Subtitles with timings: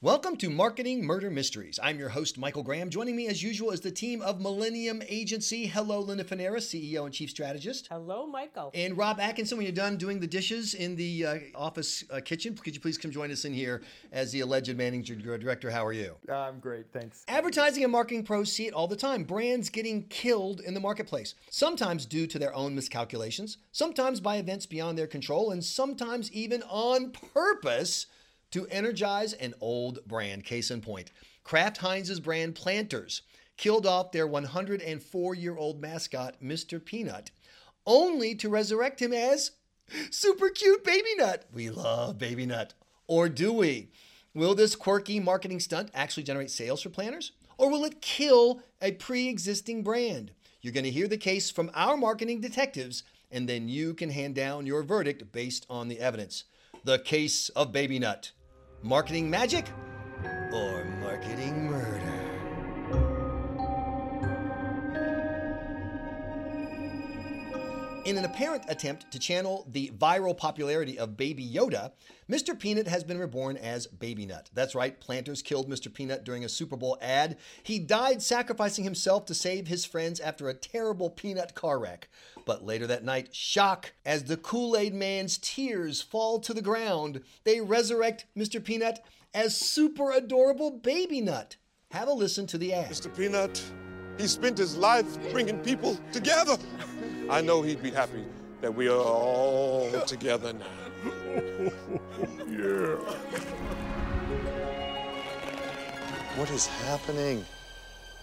[0.00, 1.80] Welcome to Marketing Murder Mysteries.
[1.82, 2.88] I'm your host, Michael Graham.
[2.88, 5.66] Joining me, as usual, is the team of Millennium Agency.
[5.66, 7.88] Hello, Linda Fanaras, CEO and Chief Strategist.
[7.90, 8.70] Hello, Michael.
[8.74, 12.54] And Rob Atkinson, when you're done doing the dishes in the uh, office uh, kitchen,
[12.54, 13.82] could you please come join us in here
[14.12, 15.68] as the alleged managing director?
[15.68, 16.14] How are you?
[16.32, 17.24] I'm great, thanks.
[17.26, 19.24] Advertising and marketing pros see it all the time.
[19.24, 24.64] Brands getting killed in the marketplace, sometimes due to their own miscalculations, sometimes by events
[24.64, 28.06] beyond their control, and sometimes even on purpose
[28.50, 30.44] to energize an old brand.
[30.44, 31.10] Case in point,
[31.44, 33.22] Kraft Heinz's brand Planters
[33.56, 36.82] killed off their 104 year old mascot, Mr.
[36.82, 37.30] Peanut,
[37.86, 39.52] only to resurrect him as
[40.10, 41.44] super cute Baby Nut.
[41.52, 42.74] We love Baby Nut.
[43.06, 43.90] Or do we?
[44.34, 47.32] Will this quirky marketing stunt actually generate sales for planters?
[47.56, 50.32] Or will it kill a pre existing brand?
[50.60, 54.34] You're going to hear the case from our marketing detectives, and then you can hand
[54.34, 56.44] down your verdict based on the evidence.
[56.84, 58.32] The case of Baby Nut.
[58.84, 59.66] Marketing magic
[60.52, 62.07] or marketing murder?
[68.08, 71.92] In an apparent attempt to channel the viral popularity of Baby Yoda,
[72.26, 72.58] Mr.
[72.58, 74.48] Peanut has been reborn as Baby Nut.
[74.54, 75.92] That's right, Planters killed Mr.
[75.92, 77.36] Peanut during a Super Bowl ad.
[77.62, 82.08] He died sacrificing himself to save his friends after a terrible peanut car wreck.
[82.46, 87.20] But later that night, shock as the Kool Aid Man's tears fall to the ground,
[87.44, 88.64] they resurrect Mr.
[88.64, 91.56] Peanut as super adorable Baby Nut.
[91.90, 92.90] Have a listen to the ad.
[92.90, 93.14] Mr.
[93.14, 93.62] Peanut,
[94.16, 96.56] he spent his life bringing people together.
[97.30, 98.24] I know he'd be happy
[98.60, 100.66] that we are all together now.
[102.48, 102.96] yeah.
[106.36, 107.44] What is happening?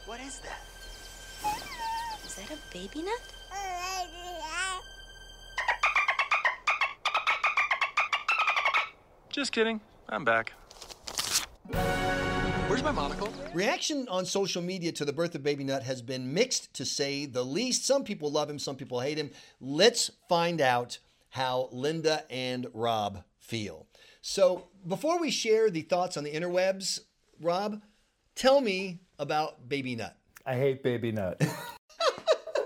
[0.05, 0.61] What is that?
[2.25, 3.21] Is that a baby nut?
[9.29, 9.81] Just kidding.
[10.07, 10.53] I'm back.
[12.67, 13.31] Where's my monocle?
[13.53, 17.27] Reaction on social media to the birth of Baby Nut has been mixed to say
[17.27, 17.85] the least.
[17.85, 19.29] Some people love him, some people hate him.
[19.61, 20.97] Let's find out
[21.29, 23.85] how Linda and Rob feel.
[24.21, 27.01] So, before we share the thoughts on the interwebs,
[27.39, 27.83] Rob,
[28.33, 30.17] tell me about Baby Nut.
[30.43, 31.39] I hate Baby Nut.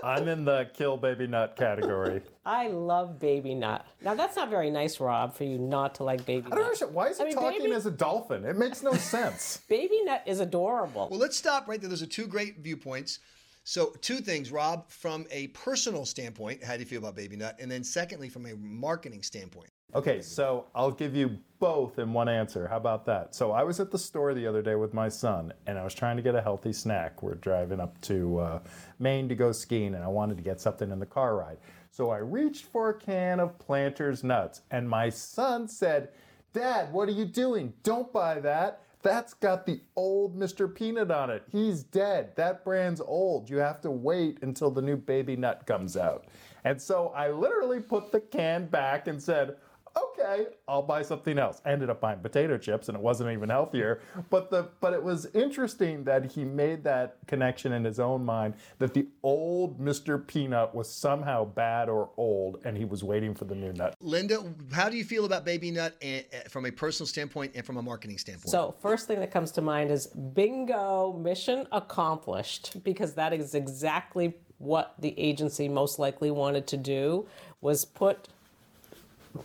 [0.02, 2.22] I'm in the kill baby nut category.
[2.46, 3.86] I love baby nut.
[4.02, 6.52] Now that's not very nice, Rob, for you not to like baby nut.
[6.52, 6.64] I don't nut.
[6.66, 6.94] understand.
[6.94, 8.44] Why is he I mean, talking baby- as a dolphin?
[8.44, 9.60] It makes no sense.
[9.68, 11.08] Baby nut is adorable.
[11.10, 11.90] Well, let's stop right there.
[11.90, 13.20] Those are two great viewpoints.
[13.64, 17.56] So, two things, Rob, from a personal standpoint, how do you feel about Baby Nut?
[17.60, 19.68] And then, secondly, from a marketing standpoint.
[19.92, 22.68] Okay, so I'll give you both in one answer.
[22.68, 23.34] How about that?
[23.34, 25.94] So I was at the store the other day with my son, and I was
[25.94, 27.24] trying to get a healthy snack.
[27.24, 28.60] We're driving up to uh,
[29.00, 31.58] Maine to go skiing, and I wanted to get something in the car ride.
[31.90, 36.10] So I reached for a can of Planters nuts, and my son said,
[36.52, 37.72] "Dad, what are you doing?
[37.82, 40.72] Don't buy that." That's got the old Mr.
[40.72, 41.42] Peanut on it.
[41.50, 42.36] He's dead.
[42.36, 43.48] That brand's old.
[43.48, 46.26] You have to wait until the new baby nut comes out.
[46.64, 49.56] And so I literally put the can back and said,
[49.96, 51.60] okay, I'll buy something else.
[51.64, 54.00] I ended up buying potato chips and it wasn't even healthier.
[54.28, 58.54] But the but it was interesting that he made that connection in his own mind
[58.78, 60.24] that the old Mr.
[60.26, 63.94] Peanut was somehow bad or old and he was waiting for the new nut.
[64.00, 64.42] Linda,
[64.72, 67.82] how do you feel about Baby Nut eh, from a personal standpoint and from a
[67.82, 68.50] marketing standpoint?
[68.50, 74.34] So, first thing that comes to mind is bingo, mission accomplished, because that is exactly
[74.58, 77.26] what the agency most likely wanted to do
[77.62, 78.28] was put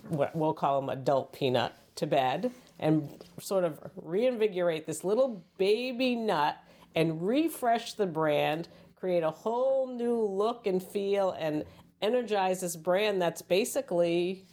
[0.10, 6.16] what we'll call him adult peanut to bed and sort of reinvigorate this little baby
[6.16, 6.58] nut
[6.96, 11.64] and refresh the brand, create a whole new look and feel and
[12.02, 14.46] energize this brand that's basically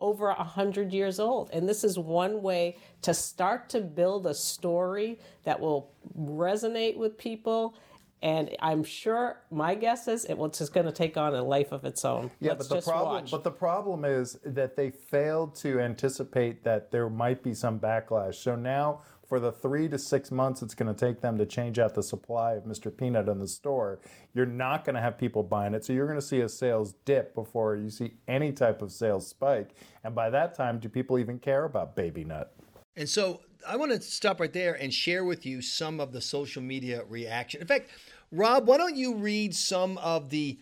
[0.00, 1.50] over a hundred years old.
[1.52, 7.18] And this is one way to start to build a story that will resonate with
[7.18, 7.74] people.
[8.22, 11.70] And I'm sure my guess is it will just going to take on a life
[11.70, 12.30] of its own.
[12.40, 13.30] Yeah, Let's but the just problem, watch.
[13.30, 18.34] but the problem is that they failed to anticipate that there might be some backlash.
[18.36, 21.78] So now, for the three to six months it's going to take them to change
[21.78, 22.94] out the supply of Mr.
[22.94, 24.00] Peanut in the store,
[24.34, 25.84] you're not going to have people buying it.
[25.84, 29.28] So you're going to see a sales dip before you see any type of sales
[29.28, 29.74] spike.
[30.02, 32.54] And by that time, do people even care about Baby Nut?
[32.96, 36.20] And so I want to stop right there and share with you some of the
[36.20, 37.60] social media reaction.
[37.60, 37.90] In fact,
[38.30, 40.58] Rob, why don't you read some of the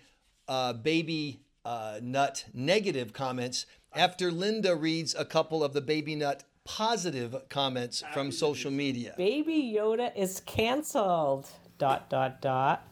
[0.48, 6.44] uh, baby uh, nut negative comments after Linda reads a couple of the baby nut
[6.64, 9.14] positive comments from social media?
[9.16, 11.48] Baby Yoda is canceled.
[11.78, 12.88] Dot dot dot.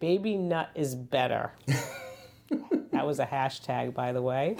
[0.00, 1.52] Baby Nut is better.
[2.92, 4.58] that was a hashtag, by the way.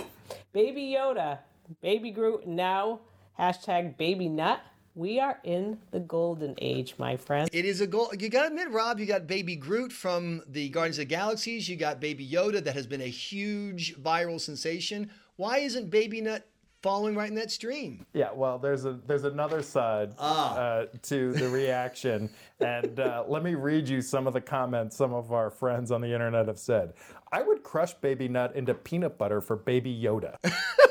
[0.53, 1.41] Baby Yoda,
[1.83, 3.01] Baby Groot, now
[3.39, 4.61] hashtag Baby Nut.
[4.97, 7.49] We are in the golden age, my friend.
[7.53, 8.13] It is a goal.
[8.17, 11.69] You got to admit, Rob, you got Baby Groot from the Guardians of the Galaxies.
[11.69, 15.11] You got Baby Yoda that has been a huge viral sensation.
[15.35, 16.47] Why isn't Baby Nut
[16.81, 18.07] following right in that stream?
[18.13, 22.31] Yeah, well, there's a there's another side uh, to the reaction,
[22.61, 26.03] and uh, let me read you some of the comments some of our friends on
[26.03, 26.93] the internet have said.
[27.33, 30.37] I would crush Baby Nut into peanut butter for Baby Yoda.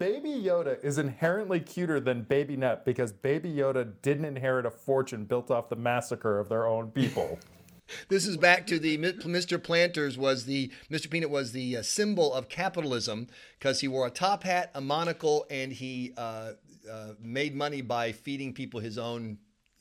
[0.00, 5.26] Baby Yoda is inherently cuter than Baby Nut because Baby Yoda didn't inherit a fortune
[5.26, 7.38] built off the massacre of their own people.
[8.08, 9.60] This is back to the Mr.
[9.60, 11.10] Planters was the Mr.
[11.10, 13.26] Peanut was the uh, symbol of capitalism
[13.58, 16.52] because he wore a top hat, a monocle, and he uh,
[16.88, 19.38] uh, made money by feeding people his own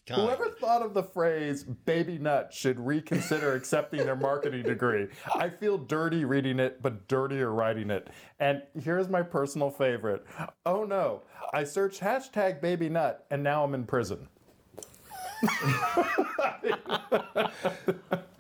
[0.10, 0.22] kind.
[0.22, 5.08] Whoever thought of the phrase baby nut should reconsider accepting their marketing degree.
[5.36, 8.10] I feel dirty reading it, but dirtier writing it.
[8.40, 10.26] And here's my personal favorite.
[10.66, 11.24] Oh no,
[11.54, 14.28] I searched hashtag baby nut and now I'm in prison.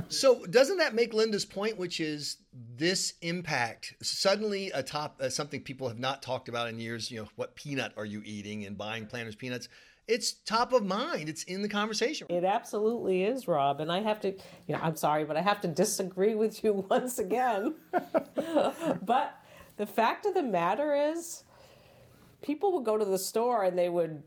[0.09, 5.61] So doesn't that make Linda's point, which is this impact suddenly a top uh, something
[5.61, 7.11] people have not talked about in years?
[7.11, 9.69] You know, what peanut are you eating and buying Planters peanuts?
[10.09, 11.29] It's top of mind.
[11.29, 12.25] It's in the conversation.
[12.31, 13.79] It absolutely is, Rob.
[13.79, 16.73] And I have to, you know, I'm sorry, but I have to disagree with you
[16.89, 17.75] once again.
[19.03, 19.39] but
[19.77, 21.43] the fact of the matter is,
[22.41, 24.23] people would go to the store and they would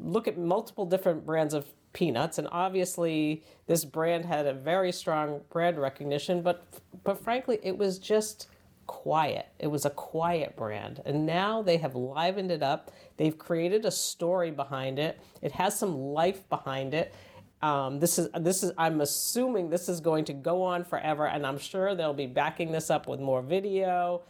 [0.00, 5.40] look at multiple different brands of peanuts and obviously this brand had a very strong
[5.48, 6.66] brand recognition but
[7.04, 8.48] but frankly it was just
[8.86, 9.46] quiet.
[9.58, 11.02] It was a quiet brand.
[11.04, 12.90] And now they have livened it up.
[13.16, 15.20] They've created a story behind it.
[15.42, 17.14] It has some life behind it.
[17.62, 21.46] Um, this is this is I'm assuming this is going to go on forever, and
[21.46, 24.20] I'm sure they'll be backing this up with more video,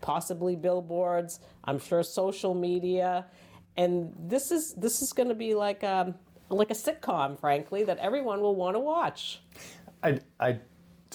[0.00, 1.40] possibly billboards.
[1.64, 3.26] I'm sure social media,
[3.76, 6.14] and this is this is going to be like um,
[6.48, 9.40] like a sitcom, frankly, that everyone will want to watch.
[10.02, 10.60] I, I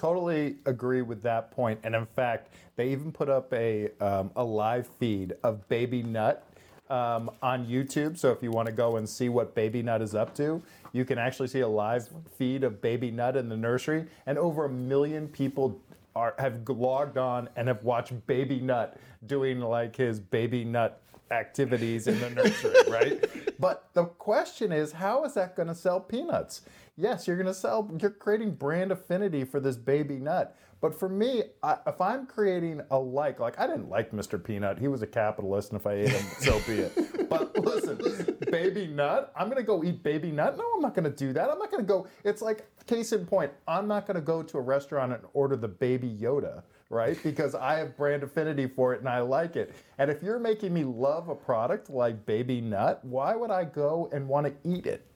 [0.02, 1.80] totally agree with that point.
[1.84, 6.44] And in fact, they even put up a, um, a live feed of Baby Nut
[6.90, 8.18] um, on YouTube.
[8.18, 10.60] So if you want to go and see what Baby Nut is up to,
[10.92, 14.08] you can actually see a live feed of Baby Nut in the nursery.
[14.26, 15.80] And over a million people
[16.16, 21.00] are, have logged on and have watched Baby Nut doing like his Baby Nut
[21.30, 23.24] activities in the nursery, right?
[23.60, 26.62] But the question is, how is that going to sell peanuts?
[26.98, 30.58] Yes, you're going to sell, you're creating brand affinity for this baby nut.
[30.82, 34.44] But for me, I, if I'm creating a like, like I didn't like Mr.
[34.44, 37.30] Peanut, he was a capitalist, and if I ate him, so be it.
[37.30, 40.58] But listen, baby nut, I'm to go eat baby nut?
[40.58, 41.50] No, I'm not to do that.
[41.50, 44.62] I'm not to go, it's like, case in point, I'm not to go to a
[44.62, 47.18] restaurant and order the baby Yoda right?
[47.24, 49.74] Because I have brand affinity for it and I like it.
[49.98, 54.10] And if you're making me love a product like Baby Nut, why would I go
[54.12, 55.08] and want to eat it?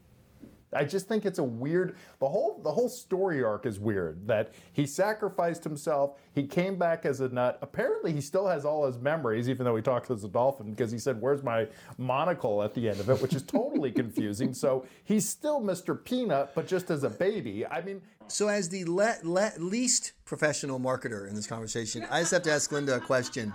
[0.76, 4.54] I just think it's a weird the whole the whole story arc is weird that
[4.74, 7.58] he sacrificed himself, he came back as a nut.
[7.62, 10.92] Apparently he still has all his memories even though he talks as a dolphin because
[10.92, 11.68] he said where's my
[11.98, 14.54] monocle at the end of it, which is totally confusing.
[14.54, 16.02] So he's still Mr.
[16.04, 17.66] Peanut but just as a baby.
[17.66, 22.32] I mean, So, as the le- le- least professional marketer in this conversation, I just
[22.32, 23.54] have to ask Linda a question.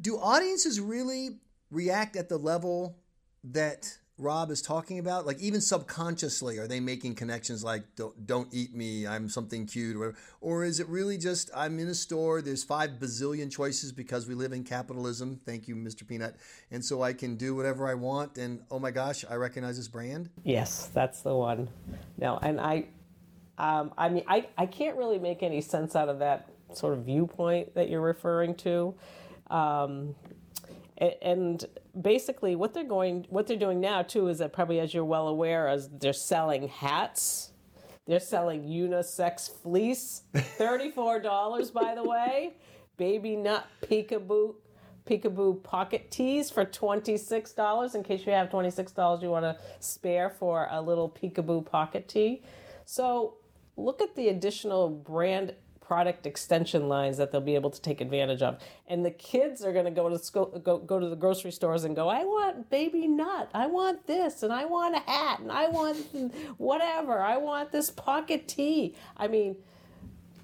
[0.00, 1.38] Do audiences really
[1.70, 2.96] react at the level
[3.44, 5.26] that Rob is talking about?
[5.26, 9.96] Like, even subconsciously, are they making connections like, don't, don't eat me, I'm something cute,
[9.96, 10.14] or?
[10.40, 14.34] Or is it really just, I'm in a store, there's five bazillion choices because we
[14.34, 15.40] live in capitalism?
[15.44, 16.06] Thank you, Mr.
[16.06, 16.36] Peanut.
[16.70, 19.88] And so I can do whatever I want, and oh my gosh, I recognize this
[19.88, 20.30] brand?
[20.44, 21.68] Yes, that's the one.
[22.18, 22.86] No, and I,
[23.58, 27.04] um, I mean, I, I can't really make any sense out of that sort of
[27.04, 28.94] viewpoint that you're referring to.
[29.50, 30.14] Um,
[31.20, 31.64] and
[32.00, 35.28] basically, what they're going, what they're doing now too, is that probably, as you're well
[35.28, 37.48] aware, as they're selling hats.
[38.04, 42.54] They're selling unisex fleece, thirty-four dollars, by the way.
[42.96, 44.56] Baby nut peekaboo,
[45.08, 47.94] peekaboo pocket tees for twenty-six dollars.
[47.94, 52.08] In case you have twenty-six dollars, you want to spare for a little peekaboo pocket
[52.08, 52.42] tee.
[52.84, 53.36] So
[53.76, 55.54] look at the additional brand
[55.92, 58.58] product extension lines that they'll be able to take advantage of.
[58.86, 61.84] And the kids are going to go to school, go, go to the grocery stores
[61.84, 63.50] and go, I want baby nut.
[63.52, 65.98] I want this and I want a hat and I want
[66.56, 67.20] whatever.
[67.20, 68.94] I want this pocket tee.
[69.18, 69.54] I mean,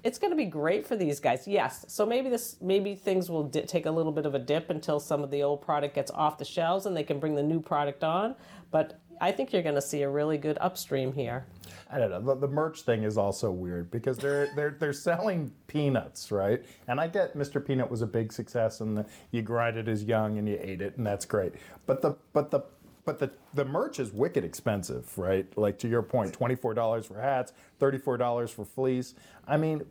[0.03, 1.47] it's going to be great for these guys.
[1.47, 1.83] Yes.
[1.87, 4.99] So maybe this maybe things will di- take a little bit of a dip until
[4.99, 7.59] some of the old product gets off the shelves and they can bring the new
[7.59, 8.35] product on,
[8.69, 11.45] but I think you're going to see a really good upstream here.
[11.91, 12.21] I don't know.
[12.21, 16.63] The, the merch thing is also weird because they're they're they're selling peanuts, right?
[16.87, 17.65] And I get Mr.
[17.65, 20.81] Peanut was a big success, and the, you grind it as young and you ate
[20.81, 21.53] it, and that's great.
[21.85, 22.61] But the but the
[23.05, 25.45] but the the merch is wicked expensive, right?
[25.57, 29.15] Like to your point, twenty four dollars for hats, thirty four dollars for fleece.
[29.47, 29.81] I mean,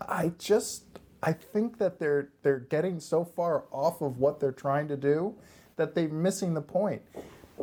[0.00, 0.84] I just
[1.22, 5.34] I think that they're they're getting so far off of what they're trying to do
[5.76, 7.02] that they're missing the point.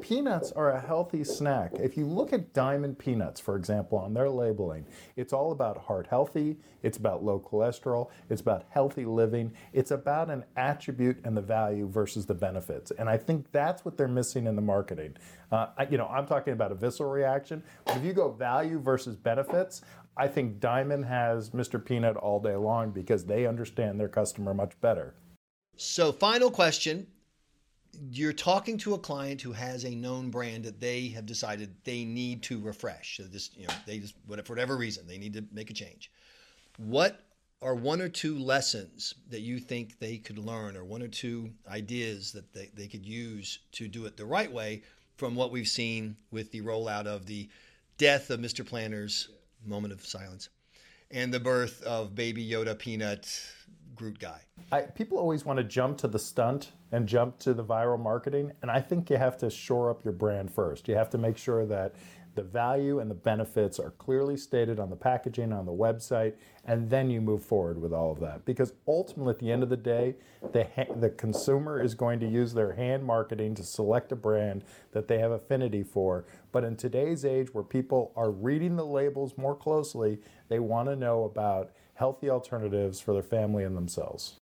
[0.01, 1.73] Peanuts are a healthy snack.
[1.79, 4.85] If you look at Diamond Peanuts, for example, on their labeling,
[5.15, 10.29] it's all about heart healthy, it's about low cholesterol, it's about healthy living, it's about
[10.29, 12.91] an attribute and the value versus the benefits.
[12.91, 15.15] And I think that's what they're missing in the marketing.
[15.51, 18.79] Uh, I, you know, I'm talking about a visceral reaction, but if you go value
[18.79, 19.81] versus benefits,
[20.17, 21.83] I think Diamond has Mr.
[21.83, 25.15] Peanut all day long because they understand their customer much better.
[25.77, 27.07] So, final question
[28.09, 32.05] you're talking to a client who has a known brand that they have decided they
[32.05, 33.17] need to refresh.
[33.17, 36.11] So this, you know, they just for whatever reason they need to make a change.
[36.77, 37.21] What
[37.61, 41.51] are one or two lessons that you think they could learn, or one or two
[41.69, 44.83] ideas that they, they could use to do it the right way
[45.17, 47.49] from what we've seen with the rollout of the
[47.97, 48.65] death of Mr.
[48.65, 49.29] Planner's
[49.65, 50.49] moment of silence
[51.11, 53.27] and the birth of Baby Yoda Peanut
[53.95, 54.41] Groot guy?
[54.71, 58.51] I, people always want to jump to the stunt and jump to the viral marketing,
[58.61, 60.87] and I think you have to shore up your brand first.
[60.87, 61.95] You have to make sure that
[62.35, 66.33] the value and the benefits are clearly stated on the packaging, on the website,
[66.65, 68.43] and then you move forward with all of that.
[68.43, 70.15] Because ultimately, at the end of the day,
[70.51, 70.67] the,
[70.99, 75.19] the consumer is going to use their hand marketing to select a brand that they
[75.19, 76.25] have affinity for.
[76.51, 80.95] But in today's age where people are reading the labels more closely, they want to
[80.95, 84.35] know about healthy alternatives for their family and themselves.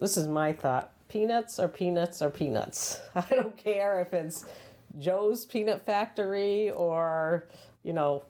[0.00, 0.92] This is my thought.
[1.08, 3.00] Peanuts are peanuts are peanuts.
[3.14, 4.46] I don't care if it's
[4.98, 7.46] Joe's Peanut Factory or,
[7.82, 8.24] you know,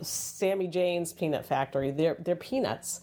[0.00, 1.90] Sammy Jane's Peanut Factory.
[1.90, 3.02] They're, they're peanuts.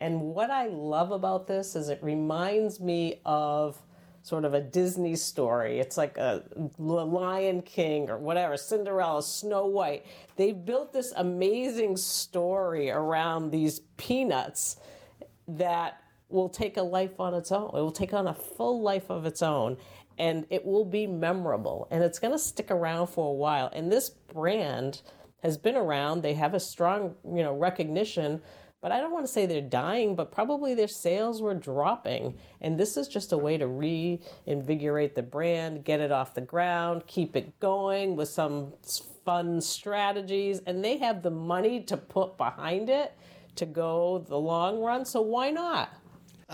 [0.00, 3.80] And what I love about this is it reminds me of
[4.24, 5.78] sort of a Disney story.
[5.78, 6.42] It's like a
[6.78, 10.06] Lion King or whatever, Cinderella, Snow White.
[10.36, 14.78] They built this amazing story around these peanuts
[15.46, 16.00] that
[16.30, 17.68] will take a life on its own.
[17.74, 19.76] It will take on a full life of its own
[20.16, 23.68] and it will be memorable and it's going to stick around for a while.
[23.74, 25.02] And this brand
[25.42, 26.22] has been around.
[26.22, 28.40] They have a strong, you know, recognition
[28.84, 32.36] but I don't want to say they're dying, but probably their sales were dropping.
[32.60, 37.06] And this is just a way to reinvigorate the brand, get it off the ground,
[37.06, 38.74] keep it going with some
[39.24, 40.60] fun strategies.
[40.66, 43.16] And they have the money to put behind it
[43.56, 45.06] to go the long run.
[45.06, 45.88] So why not?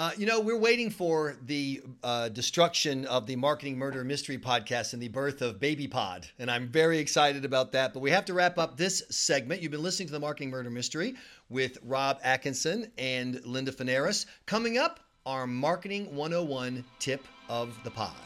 [0.00, 4.95] Uh, you know, we're waiting for the uh, destruction of the Marketing Murder Mystery podcast
[4.95, 6.26] and the birth of Baby Pod.
[6.38, 7.92] And I'm very excited about that.
[7.92, 9.61] But we have to wrap up this segment.
[9.61, 11.16] You've been listening to the Marketing Murder Mystery
[11.50, 14.25] with Rob Atkinson and Linda Fanaras.
[14.47, 18.16] Coming up, our Marketing 101 tip of the pod.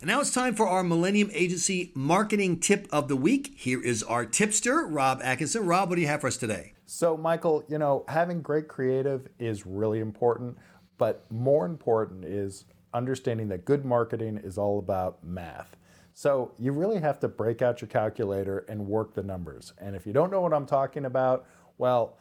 [0.00, 3.54] And now it's time for our Millennium Agency marketing tip of the week.
[3.56, 5.66] Here is our tipster, Rob Atkinson.
[5.66, 6.72] Rob, what do you have for us today?
[6.90, 10.56] So, Michael, you know, having great creative is really important,
[10.96, 12.64] but more important is
[12.94, 15.76] understanding that good marketing is all about math.
[16.14, 19.74] So, you really have to break out your calculator and work the numbers.
[19.76, 21.44] And if you don't know what I'm talking about,
[21.76, 22.16] well,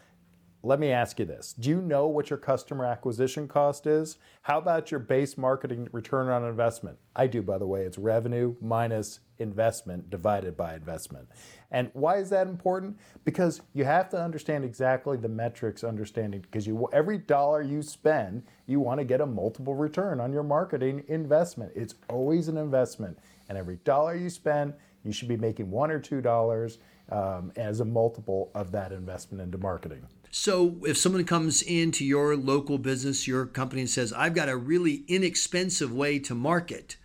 [0.64, 1.54] let me ask you this.
[1.54, 4.18] Do you know what your customer acquisition cost is?
[4.42, 6.98] How about your base marketing return on investment?
[7.16, 7.84] I do, by the way.
[7.84, 11.30] It's revenue minus investment divided by investment.
[11.72, 12.98] And why is that important?
[13.26, 18.44] Because you have to understand exactly the metrics understanding because you every dollar you spend,
[18.68, 21.72] you want to get a multiple return on your marketing investment.
[21.76, 23.20] It's always an investment.
[23.50, 27.80] And every dollar you spend, you should be making one or two dollars um, as
[27.80, 30.06] a multiple of that investment into marketing.
[30.30, 34.58] So, if someone comes into your local business, your company, and says, I've got a
[34.58, 36.98] really inexpensive way to market,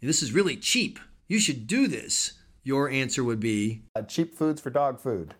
[0.00, 2.32] this is really cheap, you should do this,
[2.64, 5.34] your answer would be uh, cheap foods for dog food.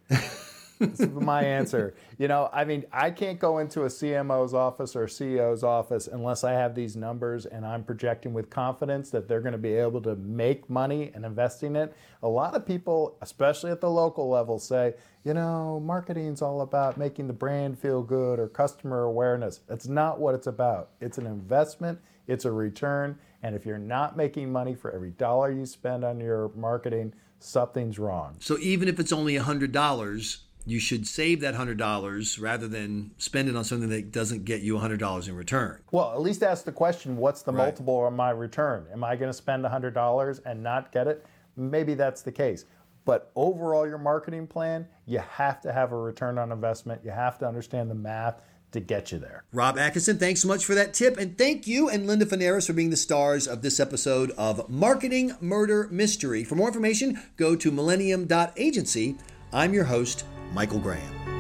[0.79, 1.95] this is my answer.
[2.17, 6.45] You know, I mean, I can't go into a CMO's office or CEO's office unless
[6.45, 10.01] I have these numbers and I'm projecting with confidence that they're going to be able
[10.03, 11.93] to make money and investing it.
[12.23, 16.97] A lot of people, especially at the local level, say, you know, marketing's all about
[16.97, 19.59] making the brand feel good or customer awareness.
[19.67, 20.91] That's not what it's about.
[21.01, 25.51] It's an investment, it's a return, and if you're not making money for every dollar
[25.51, 28.37] you spend on your marketing, something's wrong.
[28.41, 33.57] So even if it's only $100, you should save that $100 rather than spend it
[33.57, 35.81] on something that doesn't get you $100 in return.
[35.91, 37.65] Well, at least ask the question what's the right.
[37.65, 38.87] multiple on my return?
[38.93, 41.27] Am I going to spend $100 and not get it?
[41.57, 42.65] Maybe that's the case.
[43.05, 47.03] But overall, your marketing plan, you have to have a return on investment.
[47.05, 48.41] You have to understand the math
[48.75, 49.45] to get you there.
[49.53, 51.17] Rob Atkinson, thanks so much for that tip.
[51.17, 55.35] And thank you and Linda Fanaras for being the stars of this episode of Marketing
[55.41, 56.45] Murder Mystery.
[56.45, 59.17] For more information, go to millennium.agency.
[59.53, 61.34] I'm your host, Michael Graham.